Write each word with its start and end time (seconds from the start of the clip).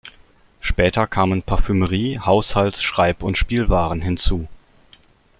Später 0.61 1.05
kamen 1.05 1.43
Parfümerie-, 1.43 2.17
Haushalts-, 2.17 2.81
Schreib- 2.81 3.21
und 3.21 3.37
Spielwaren 3.37 4.01
hinzu. 4.01 4.47